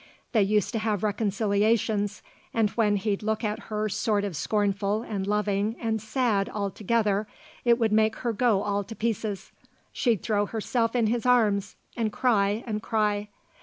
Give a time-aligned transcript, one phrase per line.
[0.31, 2.23] They used to have reconciliations,
[2.55, 7.27] and when he'd look at her sort of scornful and loving and sad all together,
[7.65, 9.51] it would make her go all to pieces.
[9.91, 13.27] She'd throw herself in his arms and cry and cry.